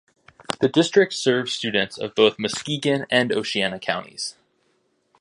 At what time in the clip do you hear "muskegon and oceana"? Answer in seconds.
2.39-3.77